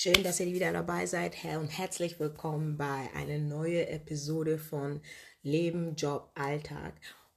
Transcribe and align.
Schön, 0.00 0.22
dass 0.22 0.38
ihr 0.38 0.46
wieder 0.46 0.72
dabei 0.72 1.06
seid, 1.06 1.34
und 1.58 1.76
herzlich 1.76 2.20
willkommen 2.20 2.76
bei 2.76 3.08
einer 3.16 3.38
neuen 3.38 3.88
Episode 3.88 4.56
von 4.56 5.00
Leben, 5.42 5.96
Job, 5.96 6.30
Alltag. 6.36 6.92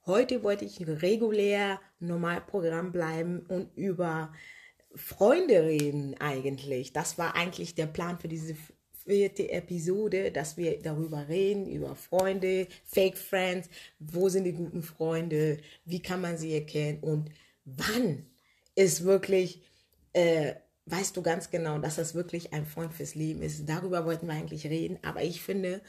Heute 0.06 0.44
wollte 0.44 0.64
ich 0.64 0.86
regulär 0.86 1.80
Normalprogramm 1.98 2.92
bleiben 2.92 3.40
und 3.48 3.76
über 3.76 4.32
Freunde 4.94 5.64
reden 5.64 6.14
eigentlich. 6.20 6.92
Das 6.92 7.18
war 7.18 7.34
eigentlich 7.34 7.74
der 7.74 7.86
Plan 7.86 8.20
für 8.20 8.28
diese 8.28 8.54
vierte 8.92 9.50
Episode, 9.50 10.30
dass 10.30 10.56
wir 10.56 10.80
darüber 10.80 11.26
reden, 11.26 11.66
über 11.68 11.96
Freunde, 11.96 12.68
Fake 12.84 13.18
Friends, 13.18 13.68
wo 13.98 14.28
sind 14.28 14.44
die 14.44 14.52
guten 14.52 14.84
Freunde, 14.84 15.58
wie 15.84 16.00
kann 16.00 16.20
man 16.20 16.38
sie 16.38 16.54
erkennen 16.54 17.00
und 17.00 17.28
wann 17.64 18.24
ist 18.76 19.02
wirklich, 19.02 19.62
äh, 20.12 20.54
weißt 20.86 21.16
du 21.16 21.22
ganz 21.22 21.50
genau, 21.50 21.78
dass 21.78 21.96
das 21.96 22.14
wirklich 22.14 22.52
ein 22.52 22.66
Freund 22.66 22.92
fürs 22.92 23.14
Leben 23.14 23.42
ist. 23.42 23.68
Darüber 23.68 24.04
wollten 24.04 24.26
wir 24.26 24.34
eigentlich 24.34 24.66
reden, 24.66 24.98
aber 25.02 25.22
ich 25.22 25.42
finde, 25.42 25.80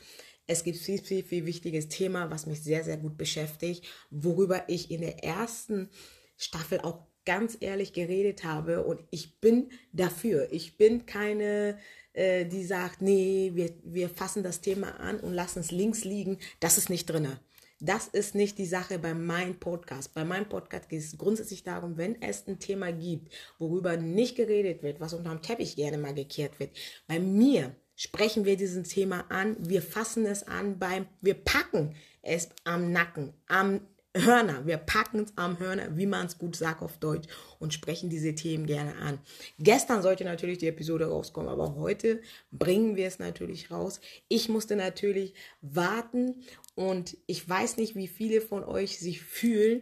es 0.45 0.63
gibt 0.63 0.77
viel, 0.77 1.01
viel, 1.01 1.23
viel 1.23 1.45
wichtiges 1.45 1.87
Thema, 1.87 2.29
was 2.29 2.45
mich 2.45 2.61
sehr, 2.61 2.83
sehr 2.83 2.97
gut 2.97 3.17
beschäftigt, 3.17 3.85
worüber 4.11 4.63
ich 4.67 4.91
in 4.91 5.01
der 5.01 5.23
ersten 5.23 5.89
Staffel 6.37 6.81
auch 6.81 7.07
ganz 7.25 7.57
ehrlich 7.61 7.93
geredet 7.93 8.43
habe 8.43 8.83
und 8.83 9.01
ich 9.09 9.39
bin 9.39 9.69
dafür. 9.93 10.49
Ich 10.51 10.77
bin 10.77 11.05
keine, 11.05 11.77
äh, 12.11 12.45
die 12.45 12.65
sagt, 12.65 13.01
nee, 13.01 13.51
wir, 13.53 13.73
wir 13.83 14.09
fassen 14.09 14.43
das 14.43 14.59
Thema 14.59 14.99
an 14.99 15.19
und 15.21 15.33
lassen 15.33 15.59
es 15.59 15.71
links 15.71 16.03
liegen. 16.03 16.37
Das 16.59 16.77
ist 16.77 16.89
nicht 16.89 17.09
drinne. 17.09 17.39
Das 17.85 18.07
ist 18.07 18.33
nicht 18.33 18.57
die 18.59 18.65
Sache 18.65 18.97
bei 18.97 19.13
meinem 19.13 19.59
Podcast. 19.59 20.13
Bei 20.13 20.23
meinem 20.23 20.47
Podcast 20.47 20.87
geht 20.87 21.01
es 21.01 21.17
grundsätzlich 21.17 21.63
darum, 21.63 21.97
wenn 21.97 22.21
es 22.21 22.47
ein 22.47 22.57
Thema 22.57 22.93
gibt, 22.93 23.33
worüber 23.59 23.97
nicht 23.97 24.37
geredet 24.37 24.83
wird, 24.83 25.01
was 25.01 25.13
unterm 25.13 25.41
Teppich 25.41 25.75
gerne 25.75 25.97
mal 25.97 26.13
gekehrt 26.13 26.61
wird. 26.61 26.71
Bei 27.07 27.19
mir 27.19 27.75
sprechen 27.97 28.45
wir 28.45 28.55
dieses 28.55 28.87
Thema 28.87 29.25
an, 29.27 29.57
wir 29.59 29.81
fassen 29.81 30.25
es 30.25 30.47
an 30.47 30.79
beim, 30.79 31.07
wir 31.19 31.33
packen 31.33 31.93
es 32.21 32.47
am 32.63 32.93
Nacken, 32.93 33.33
am 33.47 33.81
Hörner. 34.15 34.67
Wir 34.67 34.77
packen 34.77 35.21
es 35.21 35.33
am 35.37 35.57
Hörner, 35.59 35.97
wie 35.97 36.05
man 36.05 36.27
es 36.27 36.37
gut 36.37 36.55
sagt 36.55 36.83
auf 36.83 36.97
Deutsch 36.97 37.27
und 37.59 37.73
sprechen 37.73 38.09
diese 38.09 38.35
Themen 38.35 38.67
gerne 38.67 38.95
an. 38.97 39.19
Gestern 39.57 40.03
sollte 40.03 40.23
natürlich 40.23 40.59
die 40.59 40.67
Episode 40.67 41.05
rauskommen, 41.05 41.49
aber 41.49 41.75
heute 41.75 42.21
bringen 42.51 42.95
wir 42.95 43.07
es 43.07 43.17
natürlich 43.17 43.71
raus. 43.71 43.99
Ich 44.27 44.49
musste 44.49 44.75
natürlich 44.75 45.33
warten 45.61 46.43
und 46.75 47.17
ich 47.25 47.47
weiß 47.47 47.77
nicht, 47.77 47.95
wie 47.95 48.07
viele 48.07 48.39
von 48.39 48.63
euch 48.63 48.99
sich 48.99 49.21
fühlen. 49.21 49.81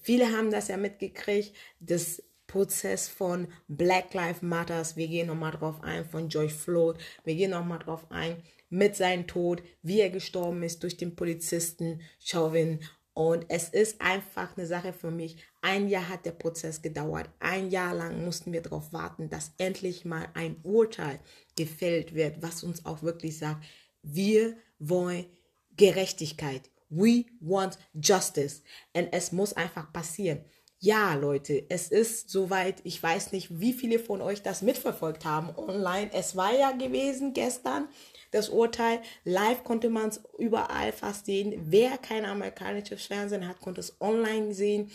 Viele 0.00 0.30
haben 0.30 0.52
das 0.52 0.68
ja 0.68 0.76
mitgekriegt, 0.76 1.54
das 1.80 2.22
Prozess 2.46 3.08
von 3.08 3.48
Black 3.66 4.14
Lives 4.14 4.42
Matters. 4.42 4.96
Wir 4.96 5.08
gehen 5.08 5.26
nochmal 5.26 5.52
drauf 5.52 5.82
ein, 5.82 6.04
von 6.04 6.28
George 6.28 6.54
Floyd. 6.54 6.96
Wir 7.24 7.34
gehen 7.34 7.50
nochmal 7.50 7.80
drauf 7.80 8.06
ein, 8.10 8.42
mit 8.70 8.96
seinem 8.96 9.26
Tod, 9.26 9.62
wie 9.82 10.00
er 10.00 10.10
gestorben 10.10 10.62
ist 10.62 10.82
durch 10.82 10.96
den 10.96 11.14
Polizisten 11.14 12.00
Chauvin 12.18 12.80
und 13.18 13.46
es 13.48 13.68
ist 13.68 14.00
einfach 14.00 14.56
eine 14.56 14.64
Sache 14.64 14.92
für 14.92 15.10
mich. 15.10 15.38
Ein 15.60 15.88
Jahr 15.88 16.08
hat 16.08 16.24
der 16.24 16.30
Prozess 16.30 16.82
gedauert. 16.82 17.28
Ein 17.40 17.68
Jahr 17.68 17.92
lang 17.92 18.24
mussten 18.24 18.52
wir 18.52 18.62
darauf 18.62 18.92
warten, 18.92 19.28
dass 19.28 19.54
endlich 19.58 20.04
mal 20.04 20.28
ein 20.34 20.60
Urteil 20.62 21.18
gefällt 21.56 22.14
wird, 22.14 22.42
was 22.42 22.62
uns 22.62 22.86
auch 22.86 23.02
wirklich 23.02 23.36
sagt, 23.36 23.64
wir 24.04 24.56
wollen 24.78 25.26
Gerechtigkeit. 25.76 26.70
We 26.90 27.24
want 27.40 27.76
justice. 27.92 28.62
Und 28.92 29.08
es 29.10 29.32
muss 29.32 29.52
einfach 29.52 29.92
passieren. 29.92 30.44
Ja, 30.78 31.14
Leute, 31.14 31.68
es 31.70 31.88
ist 31.88 32.30
soweit. 32.30 32.80
Ich 32.84 33.02
weiß 33.02 33.32
nicht, 33.32 33.58
wie 33.58 33.72
viele 33.72 33.98
von 33.98 34.22
euch 34.22 34.42
das 34.42 34.62
mitverfolgt 34.62 35.24
haben 35.24 35.50
online. 35.56 36.08
Es 36.12 36.36
war 36.36 36.56
ja 36.56 36.70
gewesen 36.70 37.32
gestern 37.32 37.88
das 38.30 38.48
Urteil. 38.48 39.00
Live 39.24 39.64
konnte 39.64 39.90
man 39.90 40.08
es 40.08 40.20
überall 40.38 40.92
fast 40.92 41.26
sehen. 41.26 41.54
Wer 41.66 41.98
kein 41.98 42.24
amerikanisches 42.24 43.06
Fernsehen 43.06 43.48
hat, 43.48 43.60
konnte 43.60 43.80
es 43.80 44.00
online 44.00 44.54
sehen. 44.54 44.90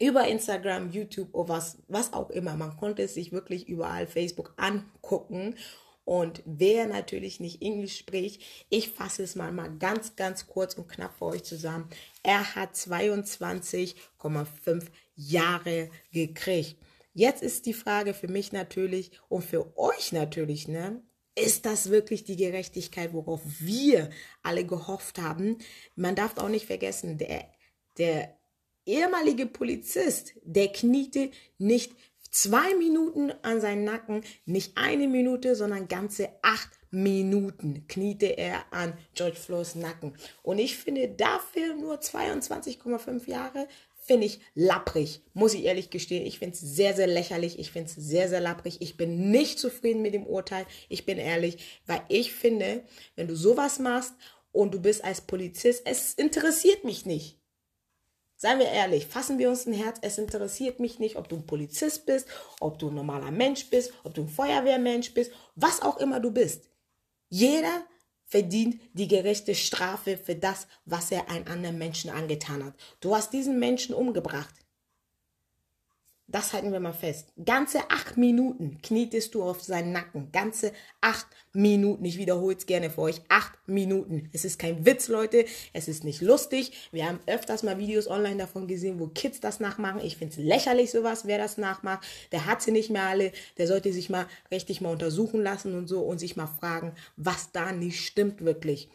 Über 0.00 0.26
Instagram, 0.26 0.90
YouTube 0.90 1.28
oder 1.32 1.50
was, 1.50 1.78
was 1.88 2.12
auch 2.12 2.30
immer. 2.30 2.56
Man 2.56 2.76
konnte 2.76 3.02
es 3.02 3.14
sich 3.14 3.32
wirklich 3.32 3.68
überall 3.68 4.06
Facebook 4.06 4.54
angucken. 4.56 5.56
Und 6.04 6.42
wer 6.44 6.86
natürlich 6.86 7.38
nicht 7.38 7.62
Englisch 7.62 7.96
spricht, 7.96 8.42
ich 8.68 8.90
fasse 8.90 9.22
es 9.22 9.36
mal, 9.36 9.52
mal 9.52 9.70
ganz, 9.78 10.16
ganz 10.16 10.48
kurz 10.48 10.74
und 10.74 10.88
knapp 10.88 11.16
für 11.16 11.26
euch 11.26 11.44
zusammen. 11.44 11.88
Er 12.24 12.56
hat 12.56 12.74
22,5 12.74 14.86
Jahre 15.14 15.90
gekriegt. 16.10 16.76
Jetzt 17.14 17.42
ist 17.42 17.66
die 17.66 17.74
Frage 17.74 18.14
für 18.14 18.28
mich 18.28 18.52
natürlich 18.52 19.10
und 19.28 19.44
für 19.44 19.78
euch 19.78 20.12
natürlich, 20.12 20.66
ne? 20.66 21.02
Ist 21.34 21.64
das 21.64 21.88
wirklich 21.90 22.24
die 22.24 22.36
Gerechtigkeit, 22.36 23.12
worauf 23.12 23.40
wir 23.58 24.10
alle 24.42 24.66
gehofft 24.66 25.18
haben? 25.18 25.58
Man 25.94 26.14
darf 26.14 26.36
auch 26.36 26.48
nicht 26.48 26.66
vergessen, 26.66 27.16
der, 27.16 27.48
der 27.96 28.36
ehemalige 28.84 29.46
Polizist, 29.46 30.34
der 30.42 30.68
kniete 30.68 31.30
nicht 31.58 31.92
zwei 32.30 32.74
Minuten 32.74 33.32
an 33.42 33.60
seinen 33.60 33.84
Nacken, 33.84 34.24
nicht 34.44 34.76
eine 34.76 35.08
Minute, 35.08 35.56
sondern 35.56 35.88
ganze 35.88 36.30
acht 36.42 36.70
Minuten 36.90 37.86
kniete 37.88 38.26
er 38.26 38.70
an 38.70 38.92
George 39.14 39.36
Floyds 39.36 39.74
Nacken. 39.74 40.14
Und 40.42 40.58
ich 40.58 40.76
finde 40.76 41.08
dafür 41.08 41.74
nur 41.74 42.00
22,5 42.00 43.28
Jahre 43.30 43.66
finde 44.02 44.26
ich 44.26 44.40
lapprig, 44.54 45.22
muss 45.32 45.54
ich 45.54 45.64
ehrlich 45.64 45.90
gestehen. 45.90 46.26
Ich 46.26 46.40
finde 46.40 46.54
es 46.54 46.60
sehr, 46.60 46.94
sehr 46.94 47.06
lächerlich. 47.06 47.58
Ich 47.58 47.70
finde 47.70 47.88
es 47.88 47.94
sehr, 47.94 48.28
sehr 48.28 48.40
lapprig. 48.40 48.78
Ich 48.80 48.96
bin 48.96 49.30
nicht 49.30 49.58
zufrieden 49.58 50.02
mit 50.02 50.12
dem 50.12 50.26
Urteil. 50.26 50.66
Ich 50.88 51.06
bin 51.06 51.18
ehrlich, 51.18 51.80
weil 51.86 52.02
ich 52.08 52.32
finde, 52.32 52.82
wenn 53.14 53.28
du 53.28 53.36
sowas 53.36 53.78
machst 53.78 54.14
und 54.50 54.74
du 54.74 54.80
bist 54.80 55.04
als 55.04 55.20
Polizist, 55.20 55.82
es 55.86 56.14
interessiert 56.14 56.84
mich 56.84 57.06
nicht. 57.06 57.38
Seien 58.36 58.58
wir 58.58 58.66
ehrlich, 58.66 59.06
fassen 59.06 59.38
wir 59.38 59.48
uns 59.48 59.66
ein 59.66 59.72
Herz. 59.72 59.98
Es 60.02 60.18
interessiert 60.18 60.80
mich 60.80 60.98
nicht, 60.98 61.14
ob 61.14 61.28
du 61.28 61.36
ein 61.36 61.46
Polizist 61.46 62.06
bist, 62.06 62.26
ob 62.58 62.80
du 62.80 62.88
ein 62.88 62.94
normaler 62.96 63.30
Mensch 63.30 63.70
bist, 63.70 63.92
ob 64.02 64.14
du 64.14 64.22
ein 64.22 64.28
Feuerwehrmensch 64.28 65.14
bist, 65.14 65.30
was 65.54 65.80
auch 65.80 65.98
immer 65.98 66.18
du 66.18 66.32
bist. 66.32 66.68
Jeder 67.28 67.86
verdient 68.32 68.80
die 68.94 69.08
gerechte 69.08 69.54
Strafe 69.54 70.16
für 70.16 70.34
das, 70.34 70.66
was 70.86 71.12
er 71.12 71.28
einem 71.28 71.46
anderen 71.48 71.76
Menschen 71.76 72.08
angetan 72.08 72.64
hat. 72.64 72.72
Du 73.02 73.14
hast 73.14 73.34
diesen 73.34 73.58
Menschen 73.58 73.94
umgebracht. 73.94 74.54
Das 76.28 76.52
halten 76.52 76.72
wir 76.72 76.80
mal 76.80 76.94
fest. 76.94 77.32
Ganze 77.44 77.90
acht 77.90 78.16
Minuten 78.16 78.78
knietest 78.80 79.34
du 79.34 79.42
auf 79.42 79.62
seinen 79.62 79.92
Nacken. 79.92 80.30
Ganze 80.32 80.72
acht 81.00 81.26
Minuten. 81.52 82.04
Ich 82.04 82.16
wiederhole 82.16 82.56
es 82.56 82.64
gerne 82.64 82.90
für 82.90 83.02
euch. 83.02 83.20
Acht 83.28 83.52
Minuten. 83.66 84.30
Es 84.32 84.44
ist 84.44 84.58
kein 84.58 84.86
Witz, 84.86 85.08
Leute. 85.08 85.44
Es 85.74 85.88
ist 85.88 86.04
nicht 86.04 86.22
lustig. 86.22 86.88
Wir 86.90 87.06
haben 87.06 87.18
öfters 87.26 87.62
mal 87.62 87.78
Videos 87.78 88.08
online 88.08 88.36
davon 88.36 88.66
gesehen, 88.66 88.98
wo 88.98 89.08
Kids 89.08 89.40
das 89.40 89.60
nachmachen. 89.60 90.00
Ich 90.02 90.16
finde 90.16 90.32
es 90.32 90.38
lächerlich, 90.38 90.90
sowas, 90.90 91.26
wer 91.26 91.38
das 91.38 91.58
nachmacht. 91.58 92.06
Der 92.30 92.46
hat 92.46 92.62
sie 92.62 92.72
nicht 92.72 92.90
mehr 92.90 93.04
alle. 93.08 93.32
Der 93.58 93.66
sollte 93.66 93.92
sich 93.92 94.08
mal 94.08 94.26
richtig 94.50 94.80
mal 94.80 94.92
untersuchen 94.92 95.42
lassen 95.42 95.74
und 95.74 95.86
so 95.86 96.00
und 96.00 96.18
sich 96.18 96.36
mal 96.36 96.46
fragen, 96.46 96.94
was 97.16 97.52
da 97.52 97.72
nicht 97.72 98.00
stimmt 98.00 98.42
wirklich. 98.42 98.88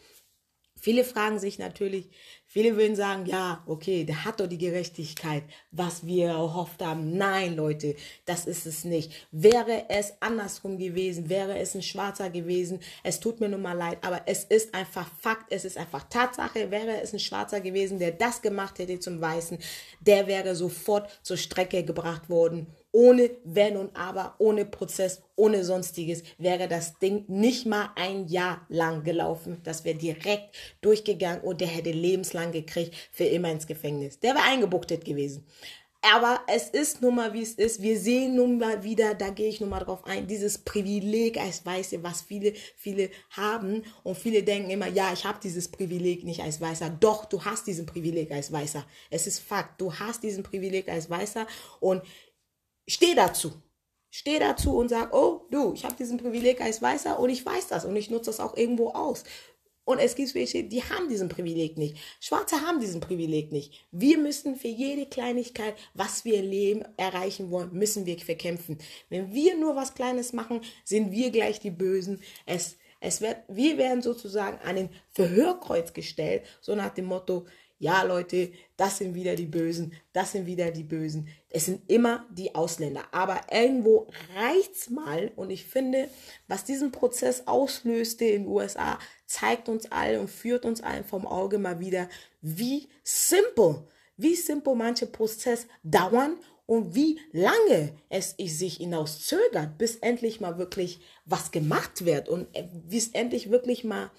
Viele 0.80 1.04
fragen 1.04 1.40
sich 1.40 1.58
natürlich, 1.58 2.08
viele 2.46 2.78
würden 2.78 2.96
sagen, 2.96 3.26
ja, 3.26 3.64
okay, 3.66 4.04
der 4.04 4.26
hat 4.26 4.40
doch 4.40 4.48
die 4.48 4.60
Gerechtigkeit, 4.60 5.44
was 5.72 6.06
wir 6.06 6.28
erhofft 6.28 6.82
haben. 6.84 7.18
Nein, 7.18 7.56
Leute, 7.56 7.96
das 8.26 8.46
ist 8.46 8.68
es 8.68 8.84
nicht. 8.84 9.12
Wäre 9.32 9.90
es 9.90 10.14
andersrum 10.22 10.78
gewesen, 10.78 11.30
wäre 11.30 11.58
es 11.58 11.74
ein 11.74 11.82
Schwarzer 11.82 12.30
gewesen, 12.30 12.80
es 13.04 13.20
tut 13.20 13.40
mir 13.40 13.50
nun 13.50 13.64
mal 13.64 13.74
leid, 13.74 13.98
aber 14.02 14.22
es 14.28 14.44
ist 14.44 14.74
einfach 14.76 15.10
Fakt, 15.20 15.52
es 15.52 15.66
ist 15.66 15.78
einfach 15.78 16.04
Tatsache, 16.10 16.70
wäre 16.70 17.02
es 17.02 17.12
ein 17.12 17.20
Schwarzer 17.20 17.60
gewesen, 17.60 17.98
der 17.98 18.12
das 18.12 18.42
gemacht 18.42 18.78
hätte 18.78 19.00
zum 19.00 19.20
Weißen, 19.20 19.58
der 20.00 20.28
wäre 20.28 20.56
sofort 20.56 21.10
zur 21.24 21.38
Strecke 21.38 21.84
gebracht 21.84 22.30
worden 22.30 22.68
ohne 22.92 23.30
Wenn 23.44 23.78
und 23.78 23.96
Aber, 23.96 24.36
ohne 24.40 24.66
Prozess, 24.66 25.22
ohne 25.36 25.64
sonstiges 25.64 26.24
wäre 26.38 26.68
das 26.68 26.98
Ding 27.00 27.26
nicht 27.28 27.66
mal 27.66 27.92
ein 27.96 28.28
Jahr 28.28 28.66
lang 28.70 29.04
gelaufen. 29.04 29.62
Das 29.64 29.86
wäre 29.86 29.98
direkt 29.98 30.56
durchgegangen 30.82 31.42
und 31.42 31.62
der 31.62 31.68
hätte 31.68 31.92
lebenslang 31.92 32.52
gekriegt 32.52 32.96
für 33.12 33.26
immer 33.26 33.52
ins 33.52 33.68
Gefängnis. 33.68 34.20
Der 34.20 34.36
wäre 34.36 34.46
eingebuchtet 34.46 35.06
gewesen. 35.06 35.46
Aber 36.02 36.42
es 36.48 36.70
ist 36.70 37.02
nun 37.02 37.16
mal, 37.16 37.34
wie 37.34 37.42
es 37.42 37.54
ist. 37.54 37.82
Wir 37.82 38.00
sehen 38.00 38.36
nun 38.36 38.60
mal 38.60 38.84
wieder, 38.84 39.16
da 39.16 39.30
gehe 39.30 39.50
ich 39.50 39.60
nun 39.60 39.70
mal 39.70 39.80
drauf 39.80 40.06
ein, 40.06 40.28
dieses 40.28 40.60
Privileg 40.60 41.38
als 41.38 41.66
Weiße, 41.66 42.04
was 42.04 42.22
viele, 42.22 42.54
viele 42.76 43.10
haben. 43.32 43.84
Und 44.04 44.18
viele 44.18 44.44
denken 44.44 44.70
immer, 44.70 44.88
ja, 44.88 45.12
ich 45.12 45.26
habe 45.26 45.40
dieses 45.42 45.70
Privileg 45.70 46.24
nicht 46.24 46.42
als 46.42 46.62
Weißer. 46.62 46.92
Doch, 47.00 47.26
du 47.26 47.44
hast 47.44 47.66
diesen 47.68 47.88
Privileg 47.88 48.32
als 48.32 48.52
Weißer. 48.52 48.86
Es 49.10 49.28
ist 49.28 49.40
Fakt. 49.40 49.82
Du 49.82 49.94
hast 49.94 50.24
diesen 50.24 50.44
Privileg 50.44 50.88
als 50.88 51.10
Weißer. 51.10 51.48
Und 51.80 52.04
steh 52.88 53.16
dazu. 53.16 53.54
Steh 54.10 54.40
dazu 54.40 54.78
und 54.78 54.90
sag, 54.90 55.14
oh, 55.14 55.46
du, 55.52 55.74
ich 55.74 55.84
habe 55.84 55.96
diesen 55.96 56.18
Privileg 56.18 56.62
als 56.62 56.82
Weißer 56.82 57.20
und 57.20 57.30
ich 57.30 57.46
weiß 57.46 57.68
das 57.68 57.86
und 57.86 57.96
ich 57.96 58.10
nutze 58.10 58.30
das 58.30 58.40
auch 58.40 58.56
irgendwo 58.56 58.90
aus. 58.90 59.24
Und 59.88 60.00
es 60.00 60.16
gibt 60.16 60.36
welche, 60.36 60.66
die 60.66 60.84
haben 60.84 61.08
diesen 61.08 61.30
Privileg 61.30 61.78
nicht. 61.78 61.98
Schwarze 62.20 62.60
haben 62.60 62.82
diesen 62.82 63.00
Privileg 63.00 63.54
nicht. 63.54 63.88
Wir 63.92 64.18
müssen 64.18 64.58
für 64.58 64.68
jede 64.68 65.06
Kleinigkeit, 65.06 65.76
was 65.94 66.26
wir 66.26 66.42
Leben 66.42 66.84
erreichen 66.98 67.52
wollen, 67.52 67.72
müssen 67.72 68.06
wir 68.06 68.20
verkämpfen. 68.20 68.80
Wenn 69.08 69.34
wir 69.34 69.58
nur 69.58 69.78
was 69.78 69.94
Kleines 69.94 70.34
machen, 70.34 70.60
sind 70.84 71.14
wir 71.14 71.32
gleich 71.32 71.62
die 71.62 71.72
Bösen. 71.72 72.22
Es, 72.46 72.76
es 73.00 73.22
wird, 73.22 73.38
wir 73.48 73.78
werden 73.78 74.02
sozusagen 74.02 74.58
an 74.60 74.76
den 74.76 74.90
Verhörkreuz 75.14 75.94
gestellt, 75.94 76.44
so 76.60 76.76
nach 76.76 76.94
dem 76.94 77.06
Motto, 77.06 77.46
ja 77.80 78.04
Leute, 78.04 78.52
das 78.76 78.98
sind 78.98 79.14
wieder 79.14 79.36
die 79.36 79.46
Bösen, 79.46 79.94
das 80.14 80.32
sind 80.32 80.46
wieder 80.46 80.72
die 80.72 80.84
Bösen. 80.84 81.28
Es 81.50 81.66
sind 81.66 81.90
immer 81.90 82.26
die 82.32 82.56
Ausländer. 82.56 83.04
Aber 83.12 83.42
irgendwo 83.52 84.08
reicht's 84.36 84.90
mal. 84.90 85.32
Und 85.36 85.50
ich 85.50 85.66
finde, 85.66 86.10
was 86.48 86.64
diesen 86.64 86.92
Prozess 86.92 87.44
auslöste 87.48 88.26
in 88.26 88.44
den 88.44 88.52
USA, 88.52 89.00
zeigt 89.26 89.70
uns 89.70 89.92
allen 89.92 90.22
und 90.22 90.30
führt 90.30 90.66
uns 90.66 90.82
allen 90.82 91.04
vom 91.04 91.28
Auge 91.28 91.60
mal 91.60 91.80
wieder, 91.80 92.10
wie 92.42 92.88
simpel, 93.04 93.88
wie 94.16 94.36
simpel 94.36 94.76
manche 94.76 95.06
Prozesse 95.06 95.68
dauern 95.84 96.38
und 96.66 96.96
wie 96.96 97.20
lange 97.32 97.94
es 98.10 98.36
sich 98.38 98.78
hinaus 98.78 99.26
zögert, 99.26 99.78
bis 99.78 99.96
endlich 99.98 100.42
mal 100.42 100.58
wirklich 100.58 101.00
was 101.26 101.52
gemacht 101.52 102.06
wird 102.06 102.28
und 102.28 102.48
wie 102.88 102.98
es 102.98 103.10
endlich 103.10 103.50
wirklich 103.50 103.84
mal 103.84 104.12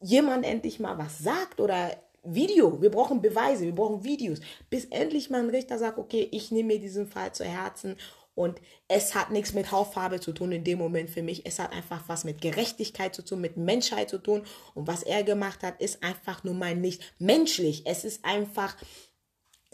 jemand 0.00 0.46
endlich 0.46 0.78
mal 0.78 0.96
was 0.96 1.18
sagt 1.18 1.60
oder 1.60 1.90
Video, 2.22 2.80
wir 2.80 2.90
brauchen 2.90 3.22
Beweise, 3.22 3.64
wir 3.64 3.74
brauchen 3.74 4.04
Videos, 4.04 4.40
bis 4.70 4.86
endlich 4.86 5.30
mal 5.30 5.40
ein 5.42 5.50
Richter 5.50 5.78
sagt, 5.78 5.98
okay, 5.98 6.28
ich 6.32 6.50
nehme 6.50 6.74
mir 6.74 6.80
diesen 6.80 7.06
Fall 7.06 7.32
zu 7.32 7.44
Herzen 7.44 7.96
und 8.38 8.60
es 8.86 9.16
hat 9.16 9.32
nichts 9.32 9.52
mit 9.52 9.72
Hautfarbe 9.72 10.20
zu 10.20 10.30
tun 10.30 10.52
in 10.52 10.62
dem 10.62 10.78
Moment 10.78 11.10
für 11.10 11.24
mich. 11.24 11.44
Es 11.44 11.58
hat 11.58 11.72
einfach 11.72 12.04
was 12.06 12.22
mit 12.22 12.40
Gerechtigkeit 12.40 13.12
zu 13.12 13.24
tun, 13.24 13.40
mit 13.40 13.56
Menschheit 13.56 14.08
zu 14.08 14.18
tun. 14.18 14.44
Und 14.76 14.86
was 14.86 15.02
er 15.02 15.24
gemacht 15.24 15.64
hat, 15.64 15.80
ist 15.80 16.04
einfach 16.04 16.44
nur 16.44 16.54
mal 16.54 16.76
nicht 16.76 17.02
menschlich. 17.18 17.82
Es 17.84 18.04
ist 18.04 18.24
einfach 18.24 18.76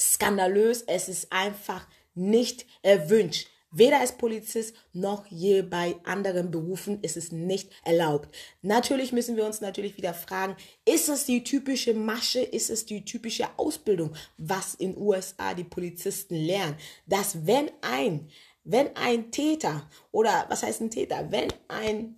skandalös. 0.01 0.81
Es 0.81 1.11
ist 1.11 1.31
einfach 1.31 1.87
nicht 2.15 2.65
erwünscht. 2.81 3.49
Weder 3.77 4.01
als 4.01 4.13
Polizist 4.13 4.75
noch 4.93 5.27
je 5.27 5.63
bei 5.63 5.97
anderen 6.05 6.51
Berufen 6.51 7.03
ist 7.03 7.17
es 7.17 7.33
nicht 7.33 7.71
erlaubt. 7.85 8.35
Natürlich 8.63 9.13
müssen 9.13 9.37
wir 9.37 9.45
uns 9.45 9.61
natürlich 9.61 9.97
wieder 9.97 10.15
fragen, 10.15 10.57
ist 10.85 11.09
es 11.09 11.25
die 11.25 11.43
typische 11.43 11.93
Masche, 11.93 12.41
ist 12.41 12.71
es 12.71 12.87
die 12.87 13.05
typische 13.05 13.49
Ausbildung, 13.57 14.15
was 14.39 14.75
in 14.75 14.97
USA 14.97 15.55
die 15.55 15.65
Polizisten 15.65 16.37
lernen, 16.37 16.77
dass 17.07 17.47
wenn 17.47 17.71
ein 17.83 18.31
wenn 18.67 18.97
ein 18.97 19.31
Täter 19.31 19.91
oder 20.11 20.47
was 20.49 20.63
heißt 20.63 20.81
ein 20.81 20.91
Täter, 20.91 21.31
wenn 21.31 21.49
ein 21.69 22.17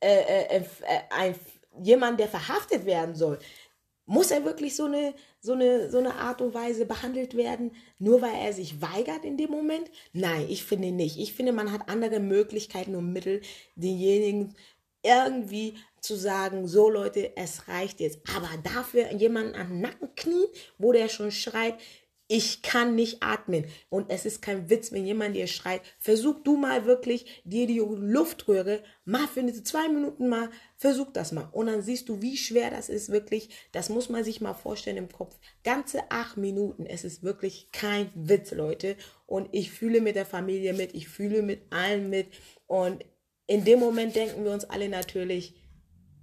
äh, 0.00 0.56
äh, 0.56 0.56
äh, 0.58 1.00
ein 1.10 1.34
jemand, 1.80 2.20
der 2.20 2.28
verhaftet 2.28 2.84
werden 2.84 3.14
soll, 3.14 3.38
muss 4.12 4.30
er 4.30 4.44
wirklich 4.44 4.76
so 4.76 4.84
eine, 4.84 5.14
so, 5.40 5.54
eine, 5.54 5.90
so 5.90 5.96
eine 5.96 6.16
Art 6.16 6.42
und 6.42 6.52
Weise 6.52 6.84
behandelt 6.84 7.34
werden, 7.34 7.70
nur 7.98 8.20
weil 8.20 8.34
er 8.34 8.52
sich 8.52 8.82
weigert 8.82 9.24
in 9.24 9.38
dem 9.38 9.50
Moment? 9.50 9.90
Nein, 10.12 10.44
ich 10.50 10.64
finde 10.64 10.92
nicht. 10.92 11.18
Ich 11.18 11.32
finde, 11.32 11.52
man 11.52 11.72
hat 11.72 11.88
andere 11.88 12.20
Möglichkeiten 12.20 12.94
und 12.94 13.10
Mittel, 13.10 13.40
denjenigen 13.74 14.54
irgendwie 15.02 15.78
zu 16.02 16.14
sagen, 16.14 16.68
so 16.68 16.90
Leute, 16.90 17.34
es 17.38 17.68
reicht 17.68 18.00
jetzt. 18.00 18.18
Aber 18.36 18.50
dafür 18.62 19.12
jemanden 19.12 19.54
am 19.54 19.80
Nacken 19.80 20.14
knien, 20.14 20.46
wo 20.76 20.92
der 20.92 21.08
schon 21.08 21.30
schreit, 21.30 21.76
ich 22.32 22.62
kann 22.62 22.94
nicht 22.94 23.22
atmen. 23.22 23.66
Und 23.90 24.08
es 24.08 24.24
ist 24.24 24.40
kein 24.40 24.70
Witz, 24.70 24.90
wenn 24.90 25.04
jemand 25.04 25.36
dir 25.36 25.46
schreit, 25.46 25.82
versuch 25.98 26.42
du 26.42 26.56
mal 26.56 26.86
wirklich, 26.86 27.42
dir 27.44 27.66
die 27.66 27.80
Luftröhre, 27.80 28.82
mal 29.04 29.28
für 29.28 29.46
zwei 29.62 29.86
Minuten 29.90 30.30
mal, 30.30 30.48
versuch 30.78 31.12
das 31.12 31.32
mal. 31.32 31.50
Und 31.52 31.66
dann 31.66 31.82
siehst 31.82 32.08
du, 32.08 32.22
wie 32.22 32.38
schwer 32.38 32.70
das 32.70 32.88
ist, 32.88 33.10
wirklich. 33.10 33.50
Das 33.72 33.90
muss 33.90 34.08
man 34.08 34.24
sich 34.24 34.40
mal 34.40 34.54
vorstellen 34.54 34.96
im 34.96 35.12
Kopf. 35.12 35.38
Ganze 35.62 36.10
acht 36.10 36.38
Minuten. 36.38 36.86
Es 36.86 37.04
ist 37.04 37.22
wirklich 37.22 37.70
kein 37.70 38.10
Witz, 38.14 38.52
Leute. 38.52 38.96
Und 39.26 39.50
ich 39.52 39.70
fühle 39.70 40.00
mit 40.00 40.16
der 40.16 40.24
Familie 40.24 40.72
mit, 40.72 40.94
ich 40.94 41.10
fühle 41.10 41.42
mit 41.42 41.70
allen 41.70 42.08
mit. 42.08 42.28
Und 42.66 43.04
in 43.46 43.66
dem 43.66 43.78
Moment 43.78 44.16
denken 44.16 44.42
wir 44.42 44.52
uns 44.52 44.64
alle 44.64 44.88
natürlich, 44.88 45.54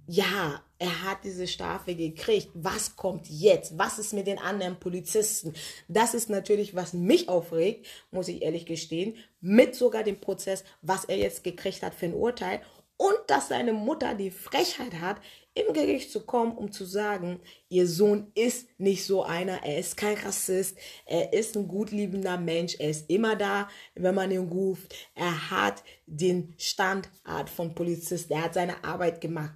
ja, 0.08 0.60
er 0.80 1.04
hat 1.04 1.24
diese 1.24 1.46
Strafe 1.46 1.94
gekriegt. 1.94 2.48
Was 2.54 2.96
kommt 2.96 3.28
jetzt? 3.28 3.76
Was 3.78 3.98
ist 3.98 4.14
mit 4.14 4.26
den 4.26 4.38
anderen 4.38 4.80
Polizisten? 4.80 5.52
Das 5.88 6.14
ist 6.14 6.30
natürlich, 6.30 6.74
was 6.74 6.94
mich 6.94 7.28
aufregt, 7.28 7.86
muss 8.10 8.28
ich 8.28 8.40
ehrlich 8.42 8.64
gestehen, 8.64 9.14
mit 9.42 9.74
sogar 9.74 10.02
dem 10.02 10.18
Prozess, 10.18 10.64
was 10.80 11.04
er 11.04 11.18
jetzt 11.18 11.44
gekriegt 11.44 11.82
hat 11.82 11.94
für 11.94 12.06
ein 12.06 12.14
Urteil 12.14 12.62
und 12.96 13.18
dass 13.26 13.48
seine 13.48 13.74
Mutter 13.74 14.14
die 14.14 14.30
Frechheit 14.30 14.94
hat, 15.00 15.20
im 15.52 15.74
Gericht 15.74 16.10
zu 16.12 16.20
kommen, 16.20 16.56
um 16.56 16.72
zu 16.72 16.84
sagen, 16.86 17.40
ihr 17.68 17.86
Sohn 17.86 18.30
ist 18.34 18.68
nicht 18.78 19.04
so 19.04 19.22
einer, 19.22 19.62
er 19.64 19.78
ist 19.78 19.98
kein 19.98 20.16
Rassist, 20.16 20.78
er 21.04 21.32
ist 21.34 21.56
ein 21.56 21.68
gutliebender 21.68 22.38
Mensch, 22.38 22.76
er 22.78 22.90
ist 22.90 23.10
immer 23.10 23.36
da, 23.36 23.68
wenn 23.94 24.14
man 24.14 24.30
ihn 24.30 24.48
ruft, 24.48 24.94
er 25.14 25.50
hat 25.50 25.82
den 26.06 26.54
Standart 26.56 27.50
von 27.50 27.74
Polizist, 27.74 28.30
er 28.30 28.44
hat 28.44 28.54
seine 28.54 28.82
Arbeit 28.84 29.20
gemacht 29.20 29.52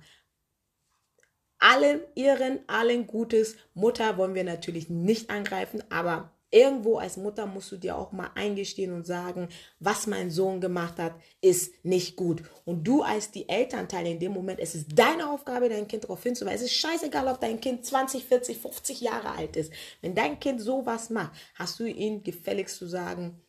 allen 1.64 2.02
ihren, 2.14 2.58
allen 2.66 3.06
Gutes. 3.06 3.56
Mutter 3.72 4.18
wollen 4.18 4.34
wir 4.34 4.44
natürlich 4.44 4.90
nicht 4.90 5.30
angreifen, 5.30 5.82
aber 5.88 6.30
irgendwo 6.50 6.98
als 6.98 7.16
Mutter 7.16 7.46
musst 7.46 7.72
du 7.72 7.78
dir 7.78 7.96
auch 7.96 8.12
mal 8.12 8.30
eingestehen 8.34 8.92
und 8.92 9.06
sagen, 9.06 9.48
was 9.80 10.06
mein 10.06 10.30
Sohn 10.30 10.60
gemacht 10.60 10.98
hat, 10.98 11.14
ist 11.40 11.82
nicht 11.82 12.16
gut. 12.16 12.42
Und 12.66 12.84
du 12.84 13.02
als 13.02 13.30
die 13.30 13.48
Elternteile 13.48 14.10
in 14.10 14.20
dem 14.20 14.32
Moment, 14.32 14.60
es 14.60 14.74
ist 14.74 14.88
deine 14.94 15.30
Aufgabe, 15.30 15.70
dein 15.70 15.88
Kind 15.88 16.04
darauf 16.04 16.22
hinzuweisen. 16.22 16.66
Es 16.66 16.70
ist 16.70 16.78
scheißegal, 16.78 17.26
ob 17.28 17.40
dein 17.40 17.60
Kind 17.60 17.86
20, 17.86 18.26
40, 18.26 18.58
50 18.58 19.00
Jahre 19.00 19.30
alt 19.30 19.56
ist. 19.56 19.72
Wenn 20.02 20.14
dein 20.14 20.38
Kind 20.38 20.60
sowas 20.60 21.08
macht, 21.08 21.32
hast 21.54 21.80
du 21.80 21.86
ihn 21.86 22.22
gefälligst 22.22 22.76
zu 22.76 22.86
sagen, 22.86 23.40